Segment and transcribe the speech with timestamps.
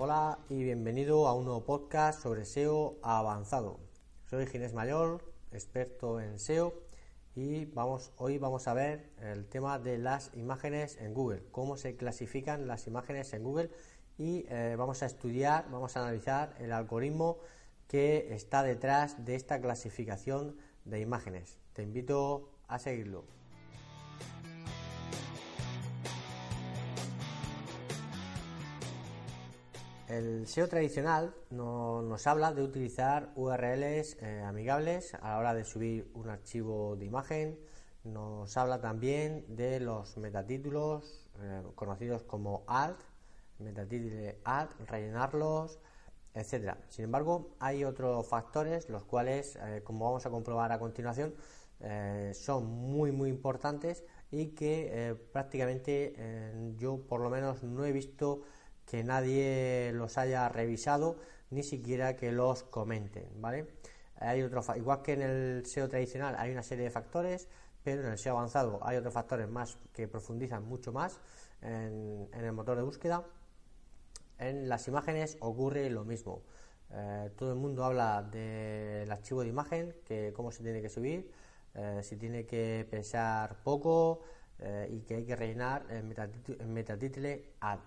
[0.00, 3.80] Hola y bienvenido a un nuevo podcast sobre SEO avanzado.
[4.30, 6.72] Soy Ginés Mayor, experto en SEO
[7.34, 11.96] y vamos, hoy vamos a ver el tema de las imágenes en Google, cómo se
[11.96, 13.70] clasifican las imágenes en Google
[14.18, 17.38] y eh, vamos a estudiar, vamos a analizar el algoritmo
[17.88, 21.58] que está detrás de esta clasificación de imágenes.
[21.72, 23.24] Te invito a seguirlo.
[30.08, 36.10] El SEO tradicional nos habla de utilizar URLs eh, amigables a la hora de subir
[36.14, 37.58] un archivo de imagen.
[38.04, 42.98] Nos habla también de los metatítulos eh, conocidos como alt,
[43.58, 45.78] metatítulo alt, rellenarlos,
[46.32, 46.78] etcétera.
[46.88, 51.34] Sin embargo, hay otros factores los cuales, eh, como vamos a comprobar a continuación,
[52.32, 58.42] son muy muy importantes y que prácticamente yo por lo menos no he visto
[58.88, 61.16] que nadie los haya revisado,
[61.50, 63.66] ni siquiera que los comenten, ¿vale?
[64.16, 67.48] Hay otro, igual que en el SEO tradicional hay una serie de factores,
[67.84, 71.20] pero en el SEO avanzado hay otros factores más que profundizan mucho más
[71.60, 73.24] en, el motor de búsqueda.
[74.38, 76.42] En las imágenes ocurre lo mismo.
[76.90, 81.30] Eh, todo el mundo habla del archivo de imagen, que cómo se tiene que subir,
[81.74, 84.20] eh, si tiene que pesar poco
[84.58, 87.80] eh, y que hay que rellenar el metatitle add.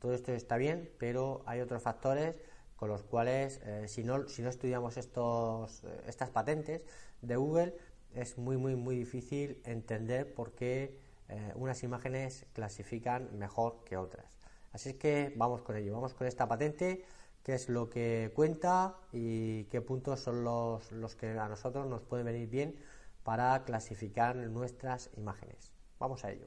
[0.00, 2.34] Todo esto está bien, pero hay otros factores
[2.76, 6.82] con los cuales, eh, si, no, si no estudiamos estos, eh, estas patentes
[7.20, 7.76] de Google,
[8.14, 14.38] es muy, muy, muy difícil entender por qué eh, unas imágenes clasifican mejor que otras.
[14.72, 17.04] Así es que vamos con ello, vamos con esta patente,
[17.42, 22.00] qué es lo que cuenta y qué puntos son los, los que a nosotros nos
[22.00, 22.76] pueden venir bien
[23.22, 25.72] para clasificar nuestras imágenes.
[25.98, 26.46] Vamos a ello.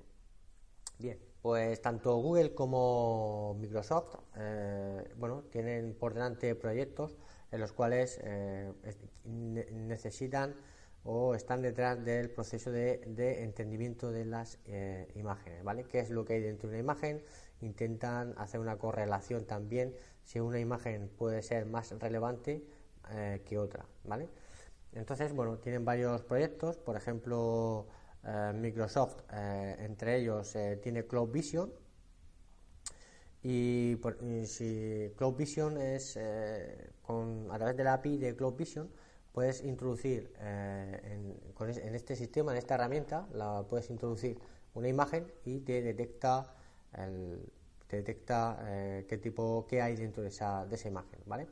[0.98, 7.18] Bien, pues tanto Google como Microsoft eh, bueno, tienen por delante proyectos
[7.52, 8.72] en los cuales eh,
[9.26, 10.56] necesitan
[11.04, 15.84] o están detrás del proceso de, entendimiento de las eh, imágenes, ¿vale?
[15.84, 17.22] ¿Qué es lo que hay dentro de una imagen?
[17.60, 19.94] Intentan hacer una correlación también
[20.24, 22.64] si una imagen puede ser más relevante
[23.44, 24.30] que otra, ¿vale?
[24.94, 27.86] Entonces, bueno, tienen varios proyectos, por ejemplo,
[28.54, 31.72] Microsoft, eh, entre ellos eh, tiene Cloud Vision.
[33.42, 33.98] Y,
[34.46, 36.18] si Cloud Vision es
[37.02, 38.90] con, a través de la API de Cloud Vision,
[39.34, 44.40] puedes introducir en, este sistema, en esta herramienta, la puedes introducir
[44.76, 46.56] una imagen y te detecta
[46.94, 47.52] el,
[47.88, 48.64] te detecta
[49.10, 51.48] qué tipo, qué hay dentro de esa, de esa imagen, ¿vale?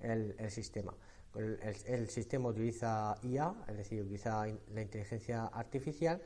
[0.00, 0.94] el sistema.
[1.36, 6.20] El, sistema utiliza IA, es decir, utiliza la inteligencia artificial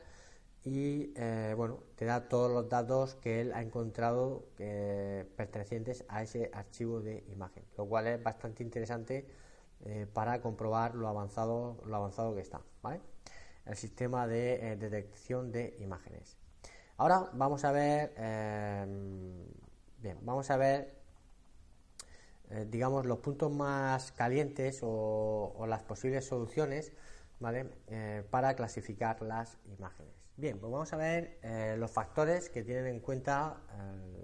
[0.63, 6.21] y eh, bueno, te da todos los datos que él ha encontrado eh, pertenecientes a
[6.21, 9.27] ese archivo de imagen, lo cual es bastante interesante
[9.85, 13.01] eh, para comprobar lo avanzado, lo avanzado que está, ¿vale?
[13.65, 16.37] El sistema de detección de imágenes.
[16.97, 18.13] Ahora vamos a ver,
[19.99, 21.00] bien, vamos a ver
[22.51, 26.91] eh, digamos, los puntos más calientes o, las posibles soluciones
[27.39, 27.69] ¿vale?
[27.87, 30.13] Eh, para clasificar las imágenes.
[30.35, 33.61] Bien, pues vamos a ver eh, los factores que tienen en cuenta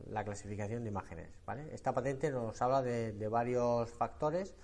[0.10, 1.30] la clasificación de imágenes.
[1.72, 4.56] Esta patente nos habla de, varios factores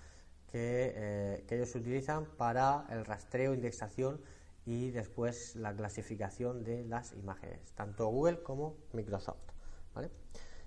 [0.51, 4.21] que, ellos utilizan para el rastreo, indexación
[4.65, 9.53] y después la clasificación de las imágenes, tanto Google como Microsoft.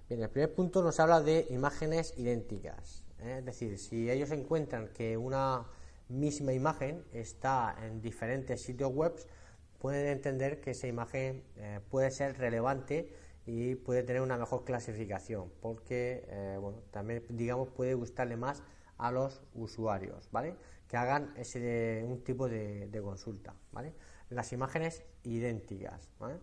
[0.09, 3.03] Bien, el primer punto nos habla de imágenes idénticas.
[3.19, 3.39] ¿eh?
[3.41, 5.67] Es decir, si ellos encuentran que una
[6.09, 9.16] misma imagen está en diferentes sitios web,
[9.81, 13.12] pueden entender que esa imagen eh, puede ser relevante
[13.47, 18.62] y puede tener una mejor clasificación, porque eh, bueno, también digamos puede gustarle más
[18.99, 20.55] a los usuarios, ¿vale?
[20.87, 23.93] Que hagan ese un tipo de, de consulta, ¿vale?
[24.31, 26.39] Las imágenes idénticas, ¿vale?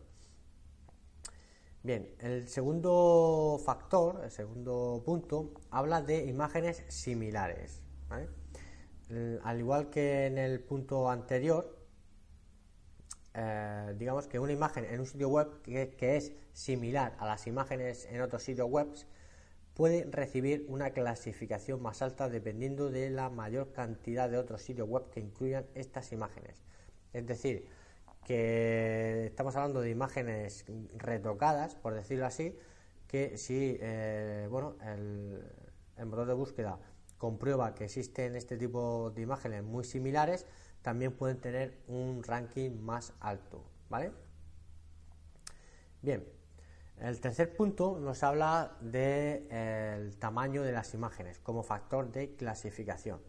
[1.83, 7.81] Bien, el segundo factor, el segundo punto, habla de imágenes similares.
[9.43, 11.77] al igual que en el punto anterior,
[13.33, 18.07] eh, digamos que una imagen en un sitio web que, es similar a las imágenes
[18.09, 18.87] en otros sitios web
[19.73, 25.09] puede recibir una clasificación más alta dependiendo de la mayor cantidad de otros sitios web
[25.09, 26.63] que incluyan estas imágenes.
[27.11, 27.67] Es decir,
[28.23, 30.65] que estamos hablando de imágenes
[30.97, 32.57] retocadas, por decirlo así,
[33.07, 35.43] que si eh, bueno, el,
[36.05, 36.79] motor de búsqueda
[37.17, 40.45] comprueba que existen este tipo de imágenes muy similares,
[40.81, 44.11] también pueden tener un ranking más alto, ¿vale?
[46.01, 46.25] Bien,
[46.99, 53.21] El tercer punto nos habla del tamaño de las imágenes como factor de clasificación.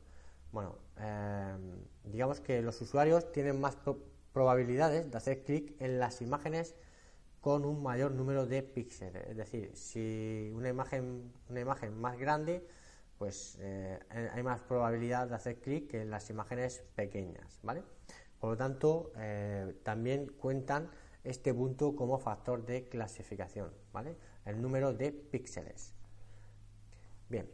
[0.53, 1.57] Bueno, eh,
[2.05, 3.77] digamos que los usuarios tienen más
[4.35, 6.75] probabilidades de hacer clic en las imágenes
[7.41, 9.29] con un mayor número de píxeles.
[9.29, 12.67] Es decir, si una imagen, una imagen más grande,
[13.17, 14.01] pues eh,
[14.33, 17.85] hay más probabilidad de hacer clic en las imágenes pequeñas, ¿vale?
[18.41, 20.91] Por lo tanto, eh, también cuentan
[21.23, 24.17] este punto como factor de clasificación, ¿vale?
[24.45, 25.95] El número de píxeles.
[27.29, 27.49] Bien.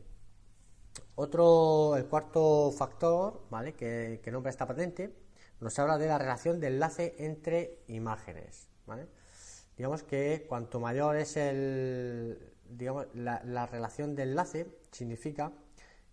[1.15, 3.75] Otro, el cuarto factor, ¿vale?
[3.75, 5.15] Que, que nombra esta patente,
[5.61, 8.69] nos habla de la relación de enlace entre imágenes.
[9.77, 15.53] Digamos que cuanto mayor es el, digamos, la, relación de enlace, significa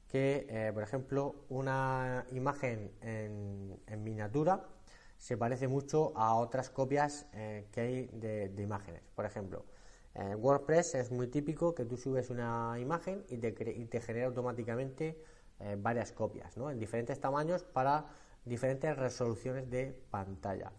[0.07, 4.67] que, eh, por ejemplo, una imagen en, en miniatura
[5.17, 9.01] se parece mucho a otras copias eh, que hay de, imágenes.
[9.15, 9.65] Por ejemplo,
[10.13, 15.21] en WordPress es muy típico que tú subes una imagen y te, genera automáticamente
[15.59, 16.69] eh, varias copias, ¿no?
[16.69, 18.05] En diferentes tamaños para
[18.47, 20.71] diferentes resoluciones de pantalla.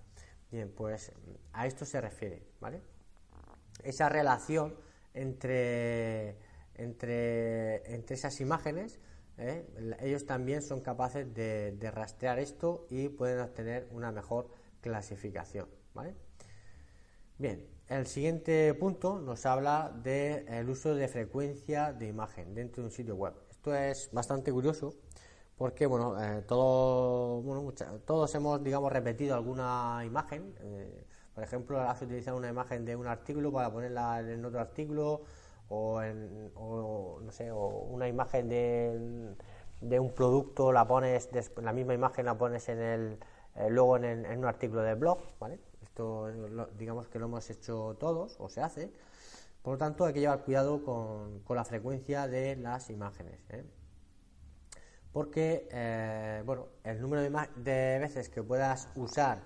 [0.50, 1.12] Bien, pues
[1.53, 2.82] a esto se refiere, ¿vale?
[3.82, 4.75] Esa relación
[5.15, 6.37] entre,
[6.75, 8.99] entre, entre esas imágenes
[9.38, 9.65] ¿eh?
[10.00, 14.50] ellos también son capaces de, rastrear esto y pueden obtener una mejor
[14.81, 15.69] clasificación.
[17.38, 22.93] Bien, el siguiente punto nos habla del uso de frecuencia de imagen dentro de un
[22.93, 23.35] sitio web.
[23.50, 24.94] Esto es bastante curioso
[25.59, 30.55] porque bueno, eh, todos hemos digamos repetido alguna imagen.
[30.61, 35.23] Eh, por ejemplo, has utilizado una imagen de un artículo para ponerla en otro artículo
[35.69, 39.35] o, en, no sé, o una imagen de,
[39.81, 41.29] de, un producto, la pones,
[41.61, 43.19] la misma imagen la pones en el,
[43.57, 45.61] eh, luego en, un artículo de blog, ¿vale?
[45.83, 46.29] Esto
[46.79, 48.93] digamos que lo hemos hecho todos o se hace.
[49.63, 53.41] Por lo tanto, hay que llevar cuidado con, con la frecuencia de las imágenes.
[55.13, 59.43] Porque, eh, bueno, el número de, veces que puedas usar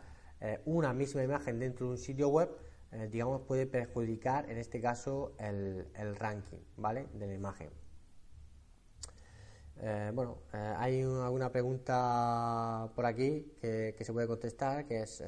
[0.64, 2.50] una misma imagen dentro de un sitio web
[2.92, 5.86] eh, digamos, puede perjudicar en este caso el,
[6.16, 7.08] ranking, ¿vale?
[7.14, 7.70] De la imagen.
[9.78, 15.24] Eh, bueno, eh, hay alguna pregunta por aquí que, se puede contestar, que es,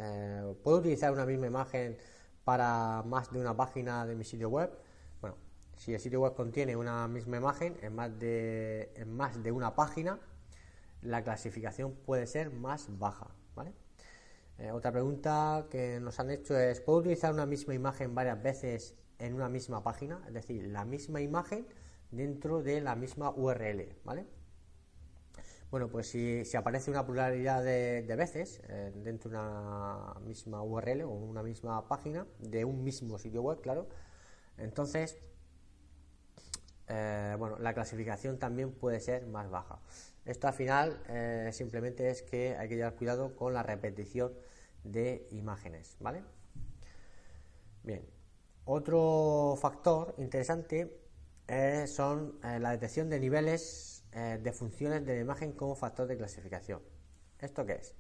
[0.63, 1.97] ¿puedo utilizar una misma imagen
[2.45, 4.71] para más de una página de mi sitio web?
[5.77, 9.75] Si el sitio web contiene una misma imagen en más de, en más de una
[9.75, 10.19] página,
[11.03, 13.29] la clasificación puede ser más baja.
[14.59, 18.95] Eh, otra pregunta que nos han hecho es, ¿puedo utilizar una misma imagen varias veces
[19.19, 20.23] en una misma página?
[20.29, 21.67] Es decir, la misma imagen
[22.13, 23.97] dentro de la misma URL.
[25.73, 31.09] Bueno, pues si, aparece una pluralidad de, veces eh, dentro de una misma URL o
[31.09, 33.89] una misma página de un mismo sitio web, claro,
[34.57, 35.19] entonces,
[36.89, 39.81] eh, bueno, la clasificación también puede ser más baja.
[40.25, 44.33] Esto al final eh, simplemente es que hay que llevar cuidado con la repetición
[44.83, 46.23] de imágenes, ¿vale?
[47.83, 48.07] Bien,
[48.65, 51.01] otro factor interesante
[51.49, 56.81] eh, son la detección de niveles de funciones de la imagen como factor de clasificación.
[57.41, 57.97] ¿Esto qué es?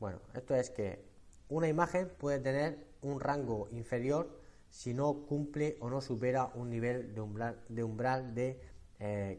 [0.00, 1.04] Bueno, esto es que
[1.48, 4.41] una imagen puede tener un rango inferior
[4.72, 8.58] si no cumple o no supera un nivel de umbral de, umbral de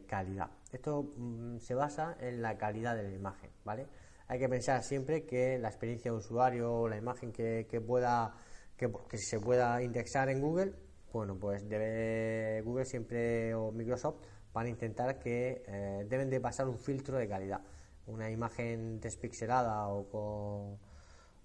[0.07, 0.51] calidad.
[0.71, 3.87] Esto mm, se basa en la calidad de la imagen, ¿vale?
[4.27, 8.35] Hay que pensar siempre que la experiencia de usuario o la imagen que, pueda
[8.77, 10.73] que, se pueda indexar en Google,
[11.11, 14.17] bueno, pues debe Google siempre o Microsoft
[14.53, 17.61] van a intentar que eh, deben de pasar un filtro de calidad.
[18.05, 20.79] Una imagen despixelada o con,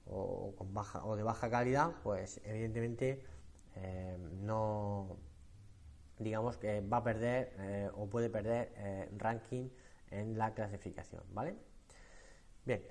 [0.06, 3.22] o con baja o de baja calidad, pues evidentemente
[3.82, 5.16] eh, no
[6.18, 9.68] digamos que va a perder eh, o puede perder eh, ranking
[10.10, 11.54] en la clasificación, ¿vale?
[12.64, 12.82] Bien,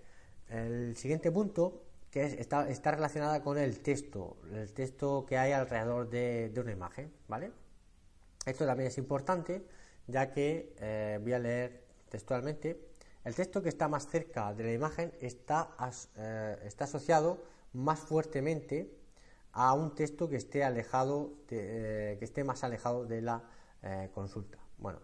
[0.49, 6.09] el siguiente punto que está, está relacionada con el texto, el texto que hay alrededor
[6.09, 7.51] de, una imagen, ¿vale?
[8.45, 9.67] Esto también es importante,
[10.07, 12.79] ya que voy a leer textualmente.
[13.25, 15.75] El texto que está más cerca de la imagen está,
[16.63, 18.96] está asociado más fuertemente
[19.57, 23.43] a un texto que esté alejado, eh, que esté más alejado de la
[23.81, 24.59] eh, consulta.
[24.77, 24.99] Bueno,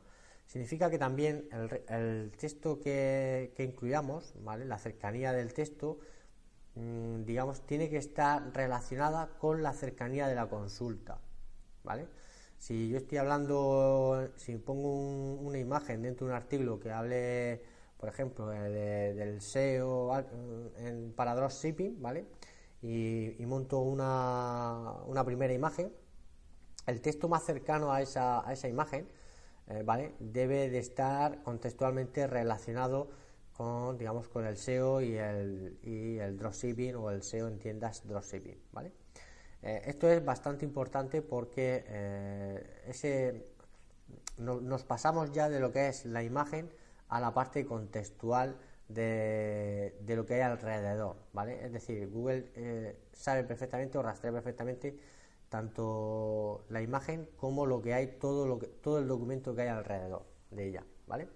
[0.46, 1.50] significa que también
[1.90, 4.66] el, texto que, incluyamos, ¿vale?
[4.66, 6.00] la cercanía del texto,
[6.76, 11.20] mm, digamos, tiene que estar relacionada con la cercanía de la consulta,
[11.84, 12.08] ¿vale?
[12.60, 14.94] Si yo estoy hablando, si pongo
[15.40, 17.64] una imagen dentro de un artículo que hable,
[17.98, 20.12] por ejemplo, del SEO
[20.78, 22.28] en, para dropshipping, ¿vale?
[22.84, 25.92] Y, monto una, primera imagen,
[26.86, 29.08] el texto más cercano a esa, a esa imagen,
[29.68, 30.14] eh, ¿vale?
[30.20, 33.10] Debe de estar contextualmente relacionado
[33.54, 38.06] con, digamos, con el SEO y el, y el dropshipping o el SEO en tiendas
[38.06, 38.92] dropshipping, ¿vale?
[39.62, 43.48] Eh, esto es bastante importante porque eh, ese,
[44.38, 46.70] nos pasamos ya de lo que es la imagen
[47.08, 48.58] a la parte contextual
[48.94, 51.66] de, lo que hay alrededor, ¿vale?
[51.66, 54.98] Es decir, Google sabe perfectamente o rastrea perfectamente
[55.54, 59.68] tanto la imagen como lo que hay, todo, lo que, todo el documento que hay
[59.68, 61.28] alrededor de ella, ¿vale?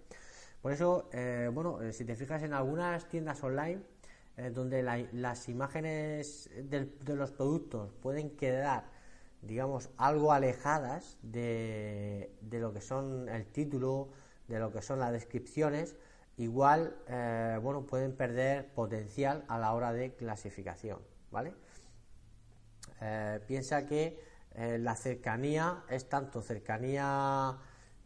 [0.59, 3.83] Por eso, eh, bueno, eh, si te fijas en algunas tiendas online,
[4.37, 8.85] eh, donde las imágenes de los productos pueden quedar,
[9.43, 14.09] digamos, algo alejadas de, de, lo que son el título,
[14.47, 15.95] de lo que son las descripciones,
[16.37, 16.95] igual,
[17.61, 20.99] bueno, pueden perder potencial a la hora de clasificación,
[21.31, 21.53] ¿vale?
[23.01, 24.19] Eh, piensa que
[24.55, 27.57] eh, la cercanía es tanto cercanía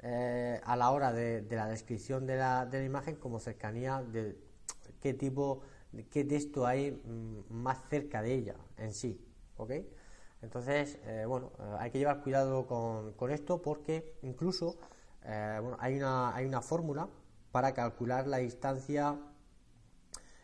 [0.02, 4.38] eh, a la hora de, la descripción de la, de la, imagen como cercanía de
[5.00, 5.62] qué tipo,
[5.92, 9.26] de qué texto hay mm, más cerca de ella en sí.
[9.58, 9.72] ¿Ok?
[10.42, 10.98] Entonces,
[11.28, 14.76] bueno, hay que llevar cuidado con, con esto porque incluso
[15.24, 17.08] bueno, hay, una, hay una fórmula
[17.52, 19.18] para calcular la distancia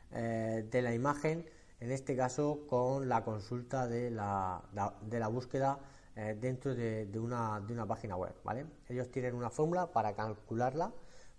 [0.10, 1.46] de la imagen
[1.80, 4.62] en este caso con la consulta de la,
[5.02, 5.80] de la búsqueda
[6.16, 8.34] eh, dentro de, una, de, una, página web.
[8.44, 8.66] ¿vale?
[8.90, 10.92] Ellos tienen una fórmula para calcularla,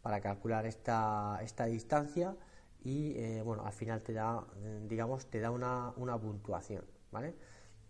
[0.02, 2.37] para calcular esta, esta distancia
[2.84, 4.44] y eh, bueno, al final te da,
[4.87, 6.84] digamos, te da una, una puntuación.
[7.10, 7.34] ¿vale?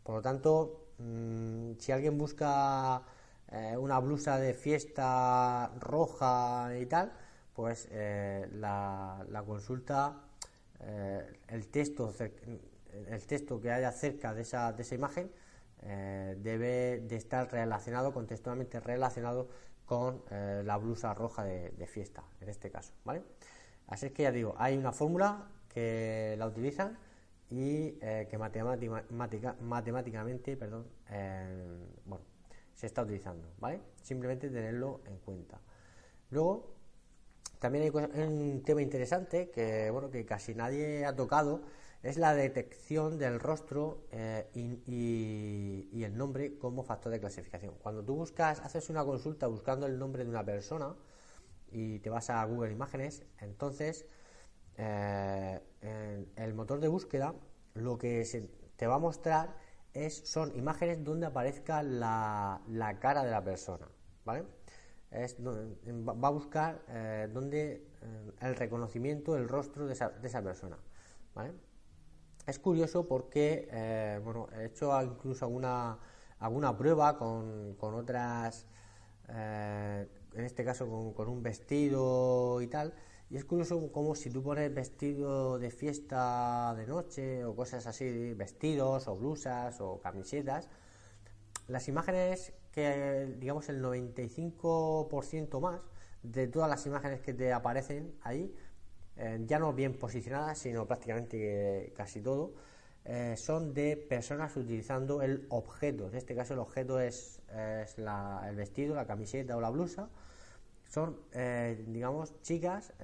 [0.02, 3.02] Por lo tanto, mm, si alguien busca
[3.48, 7.12] eh, una blusa de fiesta roja y tal,
[7.58, 10.28] pues la, la consulta
[10.80, 12.14] eh, el, texto,
[13.08, 15.28] el texto que haya cerca de esa, de esa imagen
[15.82, 19.48] eh, debe de estar relacionado, contextualmente relacionado
[19.86, 23.24] con eh, la blusa roja de, fiesta, en este caso, ¿vale?
[23.88, 26.96] Así es que ya digo, hay una fórmula que la utilizan
[27.50, 30.86] y que matemáticamente, perdón,
[32.04, 32.24] bueno,
[32.74, 33.80] se está utilizando, ¿vale?
[34.02, 35.58] Simplemente tenerlo en cuenta.
[36.30, 36.77] Luego,
[37.58, 41.62] también hay un tema interesante que, bueno, que casi nadie ha tocado,
[42.02, 47.74] es la detección del rostro eh, y, el nombre como factor de clasificación.
[47.82, 50.94] Cuando tú buscas, haces una consulta buscando el nombre de una persona
[51.70, 54.06] y te vas a Google Imágenes, entonces
[54.76, 55.60] eh,
[56.36, 57.34] el motor de búsqueda
[57.74, 58.24] lo que
[58.76, 59.56] te va a mostrar
[59.92, 63.88] es, son imágenes donde aparezca la, la cara de la persona,
[64.24, 64.44] ¿vale?
[65.12, 67.72] Va a buscar eh, donde
[68.02, 70.78] eh, el reconocimiento, el rostro de esa, de esa persona.
[72.46, 75.98] Es curioso porque eh, bueno, he hecho incluso alguna,
[76.38, 78.66] alguna prueba con, con otras,
[79.28, 82.94] en este caso con, con, un vestido y tal,
[83.30, 88.32] y es curioso como si tú pones vestido de fiesta de noche o cosas así,
[88.34, 90.68] vestidos o blusas o camisetas,
[91.68, 95.86] las imágenes que, digamos, el 95% más
[96.22, 98.54] de todas las imágenes que te aparecen ahí,
[99.16, 102.54] eh, ya no bien posicionadas, sino prácticamente casi todo,
[103.04, 106.08] eh, son de personas utilizando el objeto.
[106.08, 107.42] En este caso el objeto es,
[107.96, 110.08] el vestido, la camiseta o la blusa.
[110.88, 112.94] Son, eh, digamos, chicas,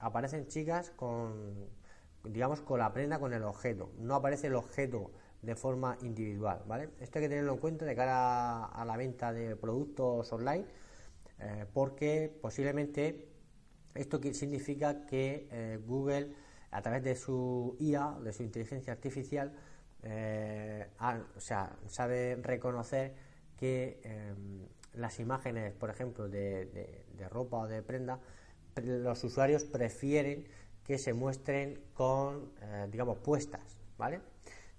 [0.00, 1.68] aparecen chicas con,
[2.24, 3.92] digamos, con la prenda, con el objeto.
[3.98, 5.12] No aparece el objeto
[5.42, 6.90] de forma individual, ¿vale?
[7.00, 10.64] Esto hay que tenerlo en cuenta de cara a la venta de productos online,
[11.38, 13.28] eh, porque posiblemente
[13.94, 16.34] esto significa que eh, Google,
[16.70, 19.52] a través de su IA, de su inteligencia artificial,
[20.02, 20.88] eh,
[21.36, 23.14] o sea, sabe reconocer
[23.58, 24.00] que
[24.94, 28.18] las imágenes, por ejemplo, de, de ropa o de prenda,
[28.82, 30.46] los usuarios prefieren
[30.84, 32.52] que se muestren con,
[32.90, 34.20] digamos, puestas, ¿vale?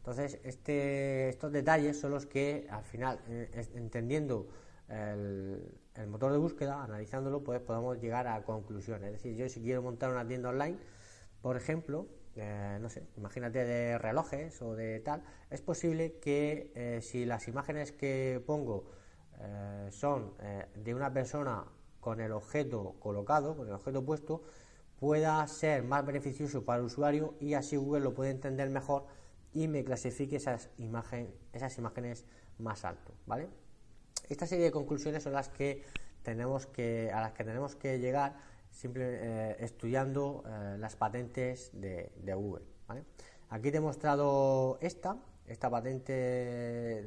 [0.01, 4.47] Entonces, este, estos detalles son los que al final, eh, entendiendo
[4.89, 5.77] el,
[6.07, 9.13] motor de búsqueda, analizándolo, pues podemos llegar a conclusiones.
[9.13, 10.79] Es decir, yo si quiero montar una tienda online,
[11.43, 17.01] por ejemplo, eh, no sé, imagínate de relojes o de tal, es posible que eh,
[17.03, 18.85] si las imágenes que pongo
[19.89, 20.35] son
[20.75, 21.65] de una persona
[21.99, 24.43] con el objeto colocado, con el objeto puesto,
[24.99, 29.07] pueda ser más beneficioso para el usuario y así Google lo puede entender mejor
[29.53, 32.25] y me clasifique esas, imagen, esas imágenes
[32.57, 33.47] más alto, ¿vale?
[34.29, 35.83] Esta serie de conclusiones son las que
[36.23, 38.35] tenemos que, a las que tenemos que llegar
[38.69, 43.03] simple, eh, estudiando eh, las patentes de, Google, ¿vale?
[43.49, 45.17] Aquí te he mostrado esta,
[45.47, 47.01] esta patente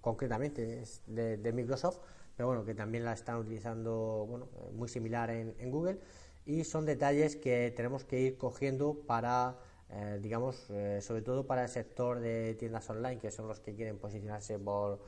[0.00, 1.98] concretamente es de, Microsoft,
[2.36, 5.98] pero bueno, que también la están utilizando bueno, muy similar en, Google
[6.44, 9.58] y son detalles que tenemos que ir cogiendo para,
[9.90, 13.74] eh, digamos, eh, sobre todo para el sector de tiendas online, que son los que
[13.74, 15.00] quieren posicionarse por,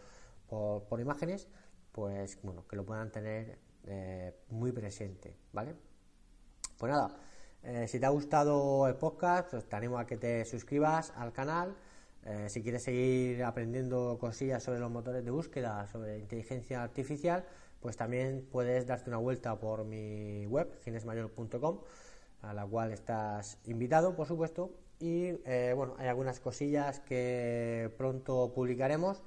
[0.48, 1.48] por, imágenes,
[1.92, 5.74] pues bueno, que lo puedan tener eh, muy presente, ¿vale?
[6.78, 7.16] Pues nada,
[7.88, 11.76] si te ha gustado el podcast, pues te animo a que te suscribas al canal
[12.46, 17.44] si quieres seguir aprendiendo cosillas sobre los motores de búsqueda, sobre inteligencia artificial,
[17.80, 21.80] pues también puedes darte una vuelta por mi web, ginesmayor.com,
[22.42, 24.70] a la cual estás invitado, por supuesto.
[25.00, 29.22] Y eh, bueno, hay algunas cosillas que pronto publicaremos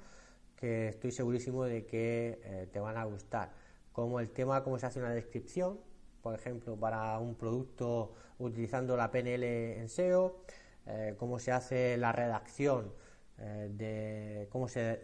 [0.56, 3.52] que estoy segurísimo de que eh, te van a gustar,
[3.92, 5.80] como el tema cómo se hace una descripción,
[6.22, 10.42] por ejemplo, para un producto utilizando la PNL en SEO
[10.86, 12.92] eh, cómo se hace la redacción
[13.38, 15.00] eh, de cómo se,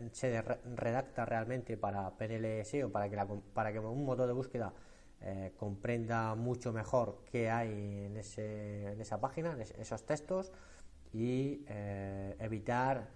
[0.75, 3.17] redacta realmente para PNL SEO, para que,
[3.55, 4.73] para que un motor de búsqueda
[5.21, 10.53] eh, comprenda mucho mejor qué hay en, esa página, en esos textos
[11.13, 11.65] y
[12.39, 13.09] evitar,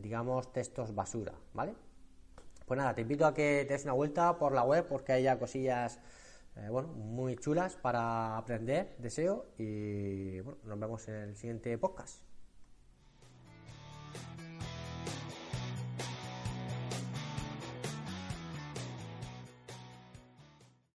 [0.00, 1.74] digamos, textos basura, ¿vale?
[2.66, 5.22] Pues nada, te invito a que te des una vuelta por la web porque hay
[5.22, 6.00] ya cosillas
[6.56, 12.31] eh, bueno, muy chulas para aprender deseo y bueno, nos vemos en el siguiente podcast.